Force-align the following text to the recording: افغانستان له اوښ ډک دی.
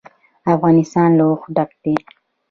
افغانستان 0.53 1.09
له 1.17 1.23
اوښ 1.29 1.41
ډک 1.55 1.71
دی. 1.83 1.95